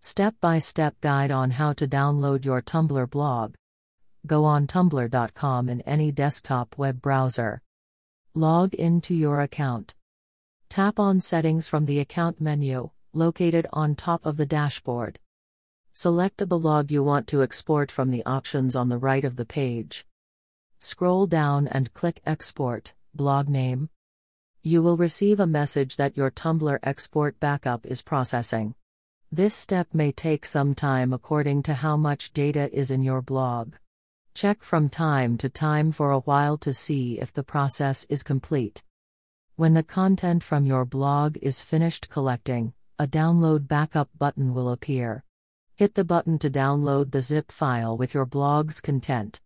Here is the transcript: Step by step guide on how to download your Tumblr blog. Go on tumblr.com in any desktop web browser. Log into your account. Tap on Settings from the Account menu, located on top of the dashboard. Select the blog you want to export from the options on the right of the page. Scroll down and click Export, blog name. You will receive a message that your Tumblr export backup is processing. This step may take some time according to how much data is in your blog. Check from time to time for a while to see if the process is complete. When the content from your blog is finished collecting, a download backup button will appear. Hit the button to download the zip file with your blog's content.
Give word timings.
Step 0.00 0.36
by 0.40 0.60
step 0.60 0.94
guide 1.00 1.32
on 1.32 1.50
how 1.50 1.72
to 1.72 1.88
download 1.88 2.44
your 2.44 2.62
Tumblr 2.62 3.10
blog. 3.10 3.56
Go 4.26 4.44
on 4.44 4.68
tumblr.com 4.68 5.68
in 5.68 5.80
any 5.80 6.12
desktop 6.12 6.78
web 6.78 7.02
browser. 7.02 7.62
Log 8.32 8.74
into 8.74 9.12
your 9.12 9.40
account. 9.40 9.96
Tap 10.68 11.00
on 11.00 11.20
Settings 11.20 11.66
from 11.66 11.86
the 11.86 11.98
Account 11.98 12.40
menu, 12.40 12.90
located 13.12 13.66
on 13.72 13.96
top 13.96 14.24
of 14.24 14.36
the 14.36 14.46
dashboard. 14.46 15.18
Select 15.92 16.38
the 16.38 16.46
blog 16.46 16.92
you 16.92 17.02
want 17.02 17.26
to 17.28 17.42
export 17.42 17.90
from 17.90 18.12
the 18.12 18.24
options 18.24 18.76
on 18.76 18.88
the 18.88 18.98
right 18.98 19.24
of 19.24 19.34
the 19.34 19.44
page. 19.44 20.06
Scroll 20.78 21.26
down 21.26 21.66
and 21.66 21.92
click 21.92 22.20
Export, 22.24 22.94
blog 23.14 23.48
name. 23.48 23.88
You 24.62 24.80
will 24.80 24.96
receive 24.96 25.40
a 25.40 25.46
message 25.46 25.96
that 25.96 26.16
your 26.16 26.30
Tumblr 26.30 26.78
export 26.84 27.40
backup 27.40 27.84
is 27.84 28.00
processing. 28.00 28.76
This 29.30 29.54
step 29.54 29.88
may 29.92 30.10
take 30.10 30.46
some 30.46 30.74
time 30.74 31.12
according 31.12 31.62
to 31.64 31.74
how 31.74 31.98
much 31.98 32.32
data 32.32 32.72
is 32.72 32.90
in 32.90 33.02
your 33.02 33.20
blog. 33.20 33.74
Check 34.32 34.62
from 34.62 34.88
time 34.88 35.36
to 35.38 35.50
time 35.50 35.92
for 35.92 36.12
a 36.12 36.20
while 36.20 36.56
to 36.58 36.72
see 36.72 37.20
if 37.20 37.34
the 37.34 37.42
process 37.42 38.04
is 38.04 38.22
complete. 38.22 38.82
When 39.56 39.74
the 39.74 39.82
content 39.82 40.42
from 40.42 40.64
your 40.64 40.86
blog 40.86 41.36
is 41.42 41.60
finished 41.60 42.08
collecting, 42.08 42.72
a 42.98 43.06
download 43.06 43.68
backup 43.68 44.08
button 44.16 44.54
will 44.54 44.70
appear. 44.70 45.24
Hit 45.76 45.94
the 45.94 46.04
button 46.04 46.38
to 46.38 46.48
download 46.48 47.10
the 47.10 47.20
zip 47.20 47.52
file 47.52 47.98
with 47.98 48.14
your 48.14 48.24
blog's 48.24 48.80
content. 48.80 49.42